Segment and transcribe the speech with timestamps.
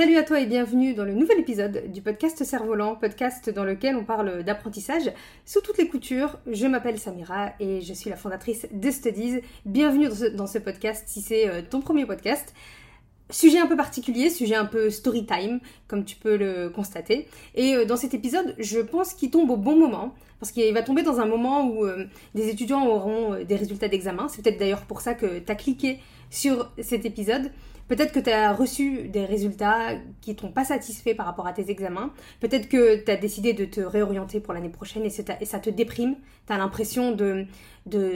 [0.00, 3.96] Salut à toi et bienvenue dans le nouvel épisode du podcast Cerf-Volant, podcast dans lequel
[3.96, 5.12] on parle d'apprentissage
[5.44, 6.38] sous toutes les coutures.
[6.50, 9.40] Je m'appelle Samira et je suis la fondatrice de Studies.
[9.66, 12.54] Bienvenue dans ce, podcast si c'est euh, ton premier podcast.
[13.28, 17.28] Sujet un peu particulier, sujet un peu story time, comme tu peux le constater.
[17.54, 20.82] Et euh, dans cet épisode, je pense qu'il tombe au bon moment, parce qu'il va
[20.82, 24.28] tomber dans un moment où euh, des étudiants auront des résultats d'examen.
[24.28, 25.98] C'est peut-être d'ailleurs pour ça que tu as cliqué
[26.30, 27.50] sur cet épisode.
[27.90, 31.72] Peut-être que tu as reçu des résultats qui t'ont pas satisfait par rapport à tes
[31.72, 32.12] examens.
[32.38, 36.14] Peut-être que tu as décidé de te réorienter pour l'année prochaine et, ça te déprime.
[36.46, 37.46] Tu as l'impression de,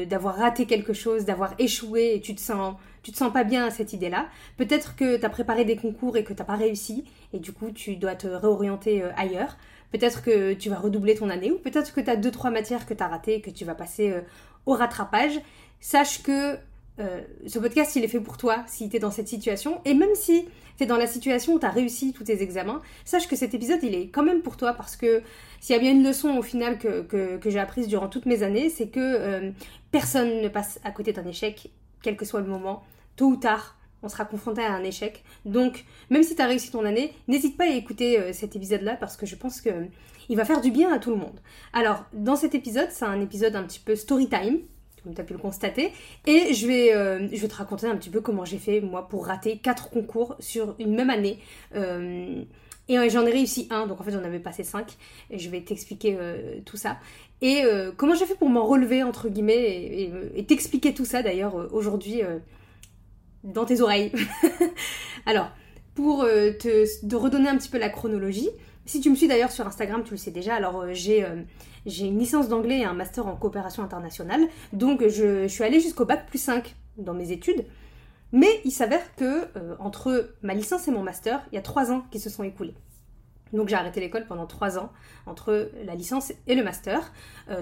[0.05, 3.67] d'avoir raté quelque chose, d'avoir échoué et tu te sens, tu te sens pas bien
[3.67, 4.29] à cette idée-là.
[4.59, 7.51] Peut-être que tu as préparé des concours et que tu n'as pas réussi et du
[7.51, 9.57] coup tu dois te réorienter euh, ailleurs.
[9.91, 12.87] Peut-être que tu vas redoubler ton année ou peut-être que tu as deux trois matières
[12.87, 14.21] que tu as ratées et que tu vas passer euh,
[14.67, 15.41] au rattrapage.
[15.81, 16.59] Sache que
[17.01, 19.81] euh, ce podcast, il est fait pour toi si tu es dans cette situation.
[19.85, 22.81] Et même si tu es dans la situation où tu as réussi tous tes examens,
[23.05, 25.23] sache que cet épisode, il est quand même pour toi parce que
[25.61, 28.43] s'il y a bien une leçon au final que, que, j'ai apprise durant toutes mes
[28.43, 29.51] années, c'est que euh,
[29.91, 31.71] personne ne passe à côté d'un échec,
[32.03, 32.83] quel que soit le moment.
[33.17, 35.25] Tôt ou tard, on sera confronté à un échec.
[35.45, 38.97] Donc, même si tu as réussi ton année, n'hésite pas à écouter euh, cet épisode-là
[38.97, 39.71] parce que je pense que
[40.29, 41.39] il va faire du bien à tout le monde.
[41.73, 44.61] Alors, dans cet épisode, c'est un épisode un petit peu story time
[45.05, 45.93] comme tu as pu le constater.
[46.27, 49.07] Et je vais, euh, je vais te raconter un petit peu comment j'ai fait, moi,
[49.07, 51.39] pour rater quatre concours sur une même année.
[51.75, 52.43] Euh,
[52.89, 54.97] et j'en ai réussi un, donc en fait j'en avais passé cinq.
[55.31, 56.99] Et je vais t'expliquer euh, tout ça.
[57.41, 57.63] Et
[57.99, 62.23] comment j'ai fait pour m'en relever, entre guillemets, et t'expliquer tout ça d'ailleurs aujourd'hui
[63.43, 64.13] dans tes oreilles.
[65.27, 65.51] Alors,
[65.95, 68.49] pour te redonner un petit peu la chronologie,
[68.87, 71.27] si tu me suis d'ailleurs sur Instagram, tu le sais déjà, alors j'ai
[71.87, 74.43] j'ai une licence d'anglais et un master en coopération internationale.
[74.73, 77.65] Donc je, suis allée jusqu'au bac plus 5 dans mes études.
[78.33, 81.93] Mais il s'avère que euh, entre ma licence et mon master, il y a trois
[81.93, 82.75] ans qui se sont écoulés.
[83.53, 84.91] Donc j'ai arrêté l'école pendant trois ans
[85.27, 87.13] entre la licence et le master.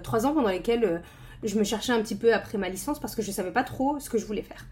[0.02, 1.02] trois ans pendant lesquels
[1.42, 3.64] je me cherchais un petit peu après ma licence parce que je ne savais pas
[3.64, 4.64] trop ce que je voulais faire.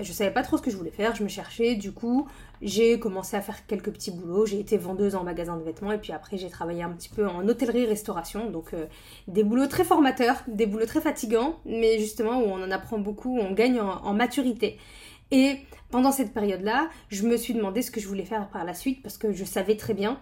[0.00, 2.28] Je savais pas trop ce que je voulais faire, je me cherchais, du coup
[2.62, 5.98] j'ai commencé à faire quelques petits boulots, j'ai été vendeuse en magasin de vêtements et
[5.98, 8.86] puis après j'ai travaillé un petit peu en hôtellerie-restauration, donc euh,
[9.28, 13.38] des boulots très formateurs, des boulots très fatigants, mais justement où on en apprend beaucoup,
[13.38, 14.78] on gagne en, maturité.
[15.30, 15.58] Et
[15.90, 19.02] pendant cette période-là, je me suis demandé ce que je voulais faire par la suite
[19.02, 20.18] parce que je savais très bien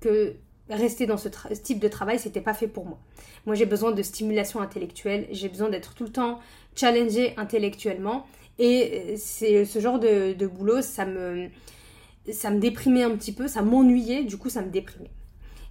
[0.00, 0.34] que
[0.68, 2.98] rester dans ce, ce type de travail, c'était pas fait pour moi.
[3.46, 6.40] Moi, j'ai besoin de stimulation intellectuelle, j'ai besoin d'être tout le temps
[6.74, 8.26] challengée intellectuellement
[8.60, 11.48] et c'est ce genre de, boulot, ça me,
[12.30, 15.10] ça me déprimait un petit peu, ça m'ennuyait, du coup ça me déprimait.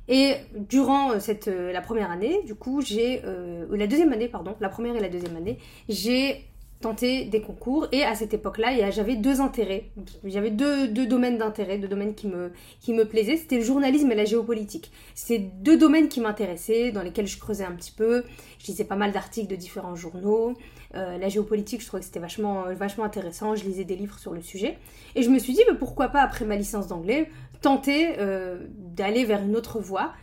[0.08, 3.22] Et durant euh, cette, euh, la première année, du coup, j'ai.
[3.26, 6.46] Euh, la deuxième année, pardon, la première et la deuxième année, j'ai
[6.82, 9.92] tenté des concours et à cette époque-là, j'avais deux intérêts.
[10.24, 13.38] J'avais deux, deux, domaines d'intérêt, deux domaines qui me, qui me plaisaient.
[13.38, 14.92] C'était le journalisme et la géopolitique.
[15.14, 18.24] C'est deux domaines qui m'intéressaient, dans lesquels je creusais un petit peu.
[18.58, 20.56] Je lisais pas mal d'articles de différents journaux.
[20.96, 23.56] Euh, la géopolitique, je trouvais que c'était vachement, vachement intéressant.
[23.56, 24.78] Je lisais des livres sur le sujet.
[25.16, 27.30] Et je me suis dit, mais pourquoi pas, après ma licence d'anglais,
[27.62, 30.14] tenter euh, d'aller vers une autre voie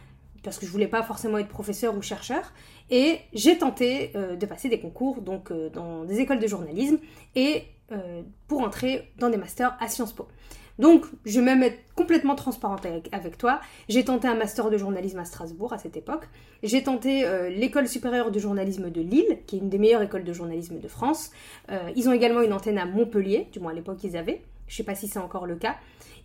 [0.46, 2.52] parce que je voulais pas forcément être professeur ou chercheur.
[2.88, 6.98] Et j'ai tenté euh, de passer des concours donc euh, dans des écoles de journalisme
[7.34, 10.28] et euh, pour entrer dans des masters à Sciences Po.
[10.78, 13.60] Donc, je vais même être complètement transparente avec, toi.
[13.88, 16.28] J'ai tenté un master de journalisme à Strasbourg à cette époque.
[16.62, 20.32] J'ai tenté l'école supérieure de journalisme de Lille, qui est une des meilleures écoles de
[20.34, 21.30] journalisme de France.
[21.96, 24.42] ils ont également une antenne à Montpellier, du moins à l'époque ils avaient.
[24.68, 25.76] Je ne sais pas si c'est encore le cas.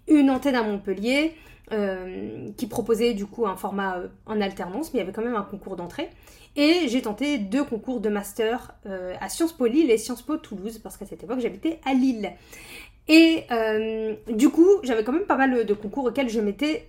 [0.09, 1.33] Une antenne à Montpellier.
[1.73, 5.21] Euh, qui proposait du coup un format euh, en alternance, mais il y avait quand
[5.21, 6.09] même un concours d'entrée.
[6.57, 10.35] Et j'ai tenté deux concours de master euh, à Sciences Po Lille et Sciences Po
[10.35, 12.33] Toulouse, parce qu'à cette époque j'habitais à Lille.
[13.13, 13.43] Et
[14.33, 16.87] du coup, j'avais quand même pas mal de concours auxquels je m'étais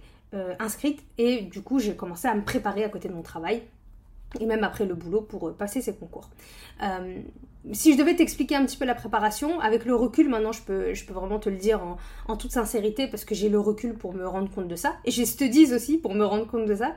[0.61, 3.63] inscrite, et du coup j'ai commencé à me préparer à côté de mon travail
[4.41, 6.31] et même après le boulot pour euh, passer ces concours.
[6.83, 7.21] Euh,
[7.73, 10.95] si je devais t'expliquer un petit peu la préparation, avec le recul, maintenant je peux,
[10.95, 11.81] je peux vraiment te le dire
[12.27, 14.95] en, toute sincérité parce que j'ai le recul pour me rendre compte de ça.
[15.05, 16.97] Et j'ai ce aussi pour me rendre compte de ça.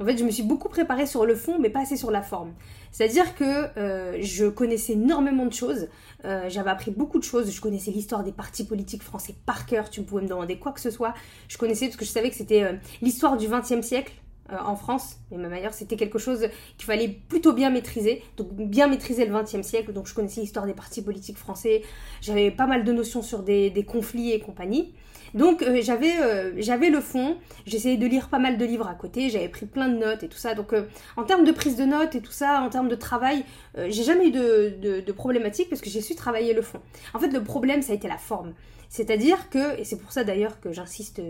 [0.00, 2.22] En fait, je me suis beaucoup préparée sur le fond, mais pas assez sur la
[2.22, 2.52] forme.
[2.90, 5.88] C'est-à-dire que euh, je connaissais énormément de choses.
[6.24, 7.50] J'avais appris beaucoup de choses.
[7.50, 9.88] Je connaissais l'histoire des partis politiques français par cœur.
[9.88, 11.14] Tu pouvais me demander quoi que ce soit.
[11.48, 14.12] Je connaissais parce que je savais que c'était l'histoire du XXe siècle
[14.52, 18.52] euh, en France, et même ailleurs, c'était quelque chose qu'il fallait plutôt bien maîtriser, donc
[18.52, 21.82] bien maîtriser le XXe siècle, donc je connaissais l'histoire des partis politiques français,
[22.20, 24.94] j'avais pas mal de notions sur des, conflits et compagnie.
[25.34, 28.94] Donc euh, j'avais euh, j'avais le fond, j'essayais de lire pas mal de livres à
[28.94, 30.54] côté, j'avais pris plein de notes et tout ça.
[30.54, 30.74] Donc
[31.16, 33.44] en termes de prise de notes et tout ça, en termes de travail,
[33.76, 36.80] j'ai jamais eu de, problématique parce que j'ai su travailler le fond.
[37.14, 38.52] En fait le problème ça a été la forme.
[38.90, 41.22] C'est-à-dire que, et c'est pour ça d'ailleurs que j'insiste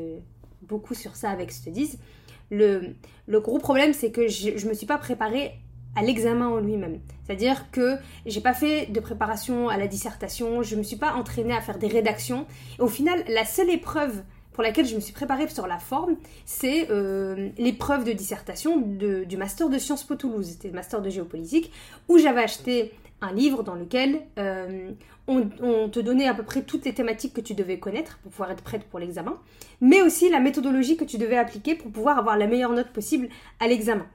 [0.63, 1.99] beaucoup sur ça avec Studies,
[2.53, 5.53] le, gros problème, c'est que je ne me suis pas préparée
[5.97, 7.01] à l'examen en lui-même.
[7.25, 7.97] C'est-à-dire que
[8.27, 11.79] j'ai pas fait de préparation à la dissertation, je me suis pas entraînée à faire
[11.79, 12.47] des rédactions.
[12.79, 14.23] au final, la seule épreuve
[14.53, 19.37] pour laquelle je me suis préparée sur la forme, c'est euh, l'épreuve de dissertation du
[19.37, 20.47] master de Sciences Po Toulouse.
[20.51, 21.73] C'était le master de géopolitique,
[22.09, 24.91] où j'avais acheté un livre dans lequel euh,
[25.29, 28.51] on, te donnait à peu près toutes les thématiques que tu devais connaître pour pouvoir
[28.51, 29.39] être prête pour l'examen,
[29.81, 33.29] mais aussi la méthodologie que tu devais appliquer pour pouvoir avoir la meilleure note possible
[33.61, 34.07] à l'examen.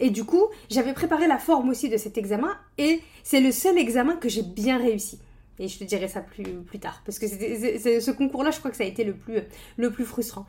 [0.00, 3.78] Et du coup, j'avais préparé la forme aussi de cet examen, et c'est le seul
[3.78, 5.18] examen que j'ai bien réussi.
[5.60, 8.70] Et je te dirai ça plus, plus tard, parce que c'est ce concours-là, je crois
[8.70, 9.40] que ça a été le plus,
[9.76, 10.46] le plus frustrant.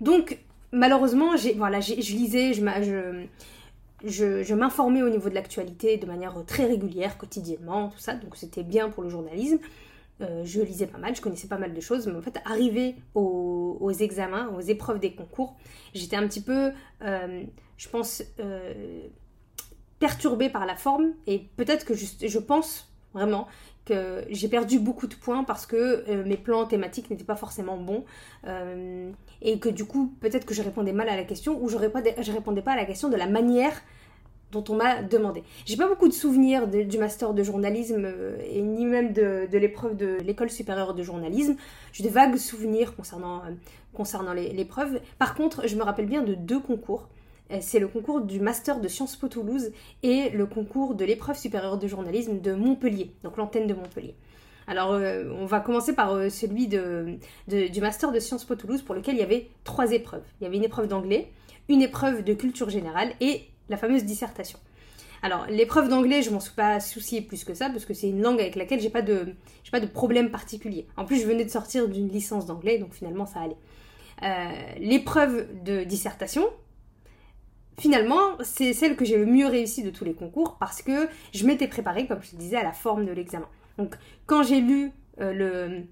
[0.00, 0.38] Donc,
[0.72, 3.26] malheureusement, voilà, je lisais, je, je,
[4.06, 8.62] je, m'informais au niveau de l'actualité de manière très régulière, quotidiennement, tout ça, donc c'était
[8.62, 9.58] bien pour le journalisme.
[10.22, 12.96] Euh, je lisais pas mal, je connaissais pas mal de choses, mais en fait, arrivé
[13.14, 15.56] aux, examens, aux épreuves des concours,
[15.94, 16.72] j'étais un petit peu,
[17.02, 17.42] euh,
[17.76, 19.02] je pense, euh,
[19.98, 23.48] perturbée par la forme, et peut-être que je pense vraiment
[23.84, 28.04] que j'ai perdu beaucoup de points parce que mes plans thématiques n'étaient pas forcément bons
[29.42, 32.14] et que du coup peut-être que je répondais mal à la question ou je répondais,
[32.20, 33.80] je répondais pas à la question de la manière
[34.52, 35.42] dont on m'a demandé.
[35.64, 39.96] J'ai pas beaucoup de souvenirs du master de journalisme euh, et ni même de, l'épreuve
[39.96, 41.56] de l'école supérieure de journalisme.
[41.92, 43.52] J'ai de vagues souvenirs concernant, euh,
[43.92, 45.00] concernant l'épreuve.
[45.18, 47.08] Par contre, je me rappelle bien de deux concours.
[47.50, 49.72] Euh, c'est le concours du master de Sciences Po Toulouse
[50.02, 54.14] et le concours de l'épreuve supérieure de journalisme de Montpellier, donc l'antenne de Montpellier.
[54.68, 55.00] Alors,
[55.38, 59.20] on va commencer par celui de, du master de Sciences Po Toulouse pour lequel il
[59.20, 60.24] y avait trois épreuves.
[60.40, 61.30] Il y avait une épreuve d'anglais,
[61.68, 64.58] une épreuve de culture générale et la fameuse dissertation.
[65.22, 68.22] Alors, l'épreuve d'anglais, je m'en suis pas souciée plus que ça, parce que c'est une
[68.22, 70.86] langue avec laquelle j'ai pas pas de problème particulier.
[70.96, 73.56] En plus, je venais de sortir d'une licence d'anglais, donc finalement, ça allait.
[74.22, 76.44] Euh, l'épreuve de dissertation,
[77.78, 81.46] finalement, c'est celle que j'ai le mieux réussi de tous les concours, parce que je
[81.46, 83.48] m'étais préparée, comme je te disais, à la forme de l'examen.
[83.78, 83.94] Donc,
[84.26, 85.82] quand j'ai lu euh, le,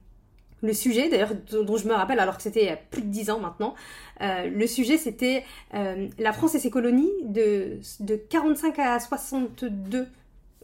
[0.63, 3.75] le sujet, d'ailleurs, dont je me rappelle alors que c'était plus de 10 ans maintenant,
[4.23, 5.45] euh, le sujet c'était
[5.75, 10.07] euh, la France et ses colonies de, de 45 à 62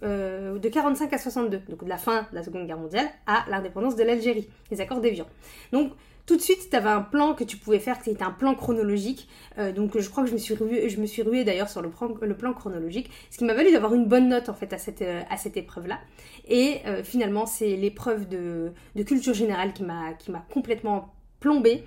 [0.02, 3.44] euh, de 45 à 62, donc de la fin de la Seconde Guerre mondiale à
[3.50, 5.26] l'indépendance de l'Algérie, les accords d'Évian.
[5.72, 5.92] Donc
[6.30, 8.54] tout de suite, tu avais un plan que tu pouvais faire, qui était un plan
[8.54, 9.28] chronologique.
[9.58, 10.86] Euh, donc je crois que je me suis ruée,
[11.24, 14.54] ruée d'ailleurs sur le plan, chronologique, ce qui m'a valu d'avoir une bonne note en
[14.54, 15.22] fait à cette, euh,
[15.56, 15.98] épreuve-là.
[16.46, 21.82] Et euh, finalement, c'est l'épreuve de, de, culture générale qui m'a complètement plombée.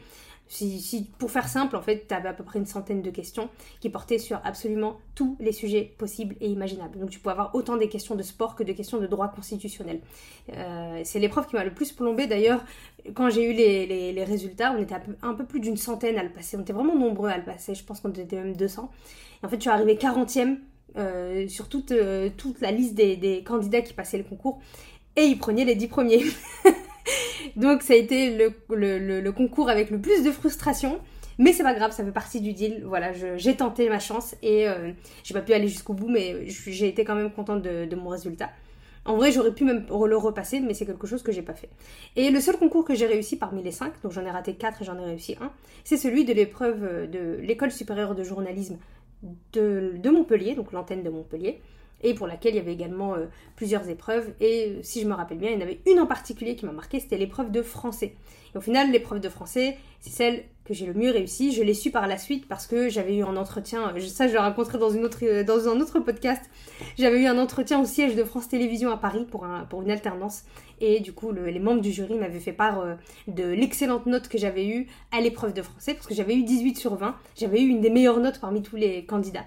[0.54, 3.50] Si, pour faire simple, en fait, tu avais à peu près une centaine de questions
[3.80, 7.00] qui portaient sur absolument tous les sujets possibles et imaginables.
[7.00, 10.02] Donc tu pouvais avoir autant des questions de sport que de questions de droit constitutionnel.
[10.56, 12.28] Euh, c'est l'épreuve qui m'a le plus plombé.
[12.28, 12.64] D'ailleurs,
[13.16, 16.56] quand j'ai eu les, résultats, on était un peu, plus d'une centaine à le passer.
[16.56, 17.74] On était vraiment nombreux à le passer.
[17.74, 18.92] Je pense qu'on était même 200.
[19.42, 20.58] Et en fait, je suis arrivée 40e
[20.98, 24.62] euh, sur toute, euh, toute la liste des, des, candidats qui passaient le concours.
[25.16, 26.24] Et ils prenaient les 10 premiers.
[27.56, 31.00] Donc ça a été le, concours avec le plus de frustration.
[31.40, 32.84] Mais c'est pas grave, ça fait partie du deal.
[32.86, 34.92] Voilà, j'ai tenté ma chance et euh,
[35.24, 38.50] j'ai pas pu aller jusqu'au bout, mais j'ai été quand même contente de, mon résultat.
[39.06, 41.70] En vrai, j'aurais pu même le repasser, mais c'est quelque chose que j'ai pas fait.
[42.16, 44.82] Et le seul concours que j'ai réussi parmi les cinq, donc j'en ai raté quatre
[44.82, 45.52] et j'en ai réussi un,
[45.84, 48.78] c'est celui de l'épreuve de l'école supérieure de journalisme
[49.54, 51.60] de Montpellier, donc l'antenne de Montpellier
[52.04, 54.34] et pour laquelle il y avait également euh, plusieurs épreuves.
[54.40, 56.66] Et euh, si je me rappelle bien, il y en avait une en particulier qui
[56.66, 58.16] m'a marqué, c'était l'épreuve de français.
[58.54, 61.52] Et au final, l'épreuve de français, c'est celle que j'ai le mieux réussi.
[61.54, 64.40] Je l'ai su par la suite parce que j'avais eu un entretien, ça je l'ai
[64.40, 66.42] rencontré dans, euh, un autre podcast,
[66.98, 70.44] j'avais eu un entretien au siège de France Télévisions à Paris pour une alternance.
[70.82, 72.84] Et du coup, les membres du jury m'avaient fait part
[73.28, 76.78] de l'excellente note que j'avais eue à l'épreuve de français, parce que j'avais eu 18
[76.78, 77.16] sur 20.
[77.38, 79.46] J'avais eu une des meilleures notes parmi tous les candidats.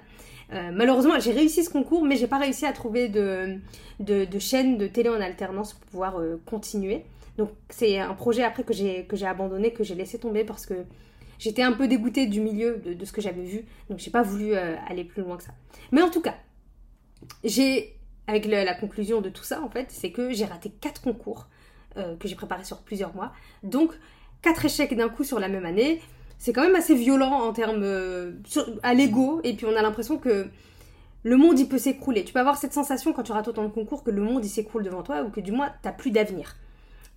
[0.53, 3.59] Euh, malheureusement, j'ai réussi ce concours, mais j'ai pas réussi à trouver de,
[4.01, 7.05] de, chaîne de télé en alternance pour pouvoir euh, continuer.
[7.37, 10.65] Donc c'est un projet après que j'ai que j'ai abandonné, que j'ai laissé tomber parce
[10.65, 10.75] que
[11.39, 14.55] j'étais un peu dégoûtée du milieu de, ce que j'avais vu, donc j'ai pas voulu
[14.55, 15.53] euh, aller plus loin que ça.
[15.93, 16.37] Mais en tout cas,
[17.45, 17.95] j'ai
[18.27, 21.49] avec la conclusion de tout ça en fait, c'est que j'ai raté quatre concours
[21.95, 23.91] que j'ai préparés sur plusieurs mois, donc
[24.43, 26.01] quatre échecs d'un coup sur la même année.
[26.39, 28.33] C'est quand même assez violent en termes euh,
[28.83, 30.47] à l'ego, et puis on a l'impression que
[31.23, 32.25] le monde il peut s'écrouler.
[32.25, 34.49] Tu peux avoir cette sensation quand tu rates autant de concours que le monde il
[34.49, 36.57] s'écroule devant toi ou que du moins t'as plus d'avenir.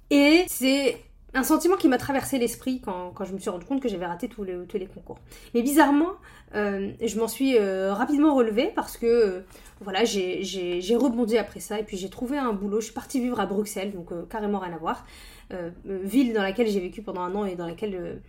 [0.09, 0.97] Et c'est
[1.35, 4.27] un sentiment qui m'a traversé l'esprit quand, je me suis rendu compte que j'avais raté
[4.27, 5.19] tous les, tous les concours.
[5.53, 6.13] Mais bizarrement,
[6.55, 9.43] euh, je m'en suis euh, rapidement relevée parce que
[9.81, 12.79] voilà, j'ai rebondi après ça et puis j'ai trouvé un boulot.
[12.79, 15.05] Je suis partie vivre à Bruxelles, donc carrément rien à voir.
[15.85, 18.21] ville dans laquelle j'ai vécu pendant un an et dans laquelle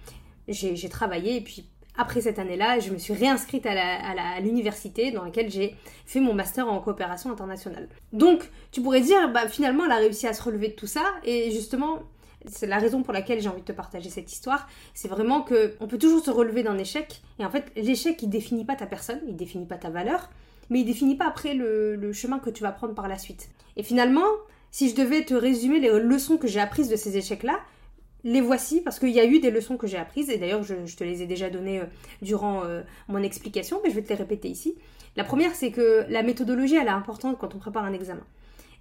[0.48, 1.36] j'ai travaillé.
[1.36, 1.66] Et puis
[1.96, 6.66] après cette année-là, je me suis réinscrite à l'université dans laquelle j'ai fait mon master
[6.68, 7.88] en coopération internationale.
[8.12, 11.04] Donc, tu pourrais dire, bah, finalement, elle a réussi à se relever de tout ça,
[11.24, 11.98] et justement,
[12.46, 14.66] c'est la raison pour laquelle j'ai envie de te partager cette histoire.
[14.94, 18.30] C'est vraiment que on peut toujours se relever d'un échec, et en fait, l'échec, il
[18.30, 20.30] définit pas ta personne, il définit pas ta valeur,
[20.70, 23.50] mais il définit pas après le, le chemin que tu vas prendre par la suite.
[23.76, 24.26] Et finalement,
[24.70, 27.58] si je devais te résumer les leçons que j'ai apprises de ces échecs-là,
[28.24, 30.74] les voici parce qu'il y a eu des leçons que j'ai apprises et d'ailleurs je,
[30.96, 31.86] te les ai déjà données euh,
[32.22, 34.74] durant euh, mon explication, mais je vais te les répéter ici.
[35.16, 38.24] La première, c'est que la méthodologie, elle est importante quand on prépare un examen.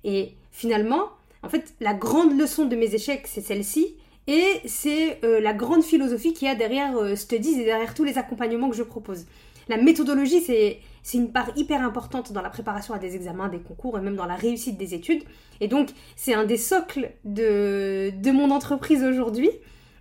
[0.03, 1.10] Et finalement,
[1.41, 3.96] en fait, la grande leçon de mes échecs, c'est celle-ci.
[4.27, 8.19] Et c'est euh, la grande philosophie qu'il y a derrière Studies et derrière tous les
[8.19, 9.25] accompagnements que je propose.
[9.69, 13.59] La méthodologie, c'est c'est une part hyper importante dans la préparation à des examens, des
[13.59, 15.23] concours et même dans la réussite des études.
[15.61, 19.49] Et donc, c'est un des socles de, de mon entreprise aujourd'hui.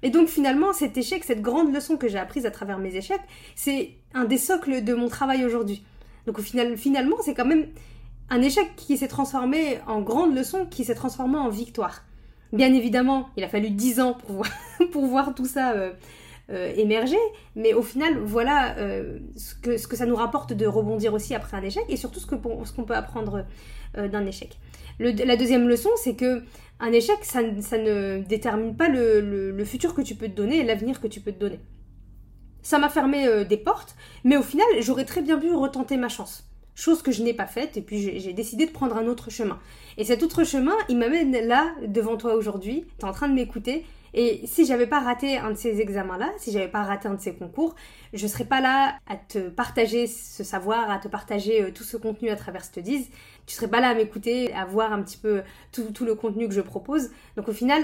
[0.02, 3.22] Et donc, finalement, cet échec, cette grande leçon que j'ai apprise à travers mes échecs,
[3.54, 5.82] c'est un des socles de mon travail aujourd'hui.
[6.26, 7.66] Donc, au final, finalement, c'est quand même
[8.30, 12.04] un échec qui s'est transformé en grande leçon, qui s'est transformé en victoire.
[12.52, 14.50] Bien évidemment, il a fallu 10 ans pour voir,
[14.92, 15.92] pour voir tout ça euh,
[16.50, 17.18] euh, émerger,
[17.56, 21.62] mais au final, voilà euh, ce, que, ça nous rapporte de rebondir aussi après un
[21.62, 23.44] échec et surtout ce qu'on peut apprendre
[23.98, 24.58] euh, d'un échec.
[24.98, 26.42] la deuxième leçon, c'est que
[26.80, 30.60] un échec, ça, ça ne détermine pas le, le, futur que tu peux te donner
[30.60, 31.60] et l'avenir que tu peux te donner.
[32.62, 36.48] Ça m'a fermé des portes, mais au final, j'aurais très bien pu retenter ma chance
[36.78, 39.58] chose que je n'ai pas faite, et puis j'ai décidé de prendre un autre chemin.
[39.96, 43.34] Et cet autre chemin, il m'amène là, devant toi aujourd'hui, tu es en train de
[43.34, 43.84] m'écouter,
[44.14, 47.20] et si j'avais pas raté un de ces examens-là, si j'avais pas raté un de
[47.20, 47.74] ces concours,
[48.12, 51.96] je serais pas là à te partager ce savoir, à te partager euh, tout ce
[51.96, 53.10] contenu à travers Studies.
[53.46, 56.48] Tu serais pas là à m'écouter, à voir un petit peu tout, tout le contenu
[56.48, 57.10] que je propose.
[57.36, 57.82] Donc au final,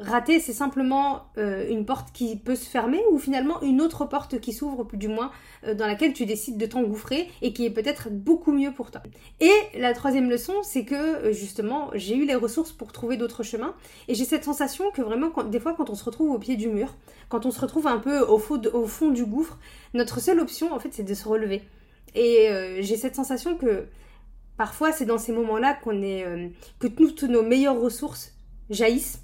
[0.00, 4.40] rater, c'est simplement euh, une porte qui peut se fermer ou finalement une autre porte
[4.40, 5.30] qui s'ouvre, plus du moins,
[5.64, 9.02] euh, dans laquelle tu décides de t'engouffrer et qui est peut-être beaucoup mieux pour toi.
[9.38, 13.74] Et la troisième leçon, c'est que justement, j'ai eu les ressources pour trouver d'autres chemins
[14.08, 16.68] et j'ai cette sensation que vraiment, des fois, quand on se retrouve au pied du
[16.68, 16.96] mur,
[17.28, 18.40] quand on se retrouve un peu au,
[18.72, 19.58] au fond du gouffre,
[19.94, 21.62] notre seule option, en fait, c'est de se relever.
[22.16, 22.48] Et
[22.80, 23.86] j'ai cette sensation que
[24.56, 26.24] parfois, c'est dans ces moments-là qu'on est,
[26.80, 28.34] que toutes nos meilleures ressources
[28.68, 29.22] jaillissent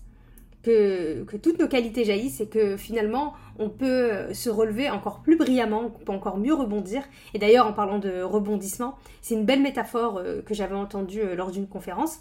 [0.66, 5.92] que, toutes nos qualités jaillissent et que finalement on peut se relever encore plus brillamment,
[5.94, 7.02] on peut encore mieux rebondir.
[7.34, 11.36] Et d'ailleurs en parlant de rebondissement, c'est une belle métaphore euh, que j'avais entendue euh,
[11.36, 12.18] lors d'une conférence.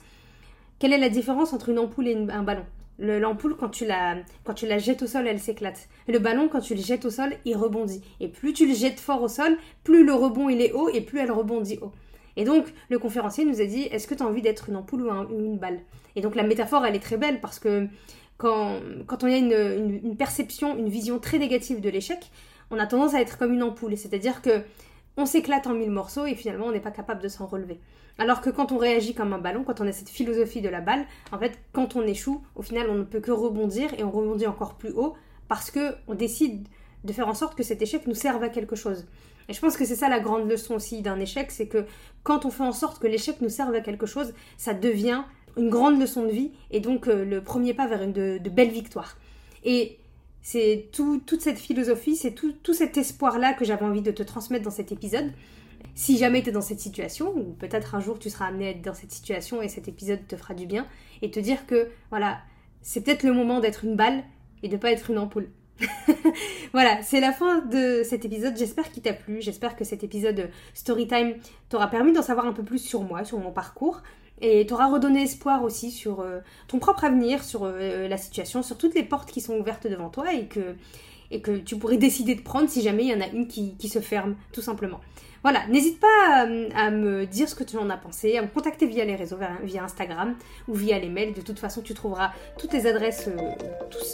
[0.80, 2.66] Quelle est la différence entre une ampoule et un ballon?
[2.98, 5.90] L'ampoule, quand, tu la, quand tu la jettes au sol, elle s'éclate.
[6.08, 8.02] Le ballon, quand tu le jettes au sol, il rebondit.
[8.22, 11.02] Et plus tu le jettes fort au sol, plus le rebond il est haut et
[11.02, 11.92] plus elle rebondit haut.
[12.38, 15.04] Et donc, le conférencier nous a dit, est-ce que tu as envie d'être une ampoule
[15.04, 15.80] ou une balle?
[16.16, 17.88] Et donc, la métaphore, elle est très belle parce que
[18.38, 18.80] quand,
[19.24, 22.32] on a une, une, perception, une vision très négative de l'échec,
[22.72, 24.64] on a tendance à être comme une ampoule, c'est-à-dire que
[25.18, 27.80] on s'éclate en mille morceaux et finalement on n'est pas capable de s'en relever.
[28.18, 30.82] Alors que quand on réagit comme un ballon, quand on a cette philosophie de la
[30.82, 34.12] balle, en fait, quand on échoue, au final, on ne peut que rebondir et on
[34.12, 35.16] rebondit encore plus haut
[35.48, 36.68] parce que on décide
[37.04, 39.06] de faire en sorte que cet échec nous serve à quelque chose.
[39.48, 41.86] Et je pense que c'est ça la grande leçon aussi d'un échec, c'est que
[42.24, 45.24] quand on fait en sorte que l'échec nous serve à quelque chose, ça devient
[45.58, 48.72] une grande leçon de vie et donc euh, le premier pas vers une de, belles
[48.72, 49.18] victoires.
[49.64, 49.98] Et
[50.42, 54.24] c'est tout, toute cette philosophie, c'est tout, tout cet espoir-là que j'avais envie de te
[54.24, 55.32] transmettre dans cet épisode.
[55.96, 58.70] Si jamais tu es dans cette situation, ou peut-être un jour tu seras amené à
[58.72, 60.86] être dans cette situation et cet épisode te fera du bien,
[61.22, 62.40] et te dire que voilà,
[62.82, 64.24] c'est peut-être le moment d'être une balle
[64.62, 65.50] et de pas être une ampoule.
[66.74, 68.56] voilà, c'est la fin de cet épisode.
[68.58, 69.42] J'espère qu'il t'a plu.
[69.42, 71.36] J'espère que cet épisode Storytime
[71.70, 74.02] t'aura permis d'en savoir un peu plus sur moi, sur mon parcours.
[74.42, 78.78] Et t'auras redonné espoir aussi sur euh, ton propre avenir, sur euh, la situation, sur
[78.78, 80.76] toutes les portes qui sont ouvertes devant toi et que,
[81.32, 83.76] et que tu pourrais décider de prendre si jamais il y en a une qui,
[83.76, 85.00] qui se ferme, tout simplement.
[85.46, 88.48] Voilà, n'hésite pas euh, à, me dire ce que tu en as pensé, à me
[88.48, 90.34] contacter via les réseaux, via Instagram
[90.68, 91.34] ou via les mails.
[91.34, 93.52] De toute façon, tu trouveras toutes les adresses, euh,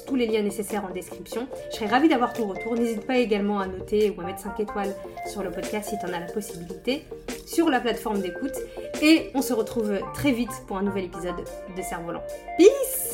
[0.05, 1.47] tous, les liens nécessaires en description.
[1.71, 2.75] Je serais ravie d'avoir ton retour.
[2.75, 4.93] N'hésite pas également à noter ou à mettre 5 étoiles
[5.25, 7.05] sur le podcast si tu en as la possibilité
[7.45, 8.55] sur la plateforme d'écoute.
[9.01, 11.35] Et on se retrouve très vite pour un nouvel épisode
[11.75, 12.23] de Cerf-Volant.
[12.57, 13.10] Peace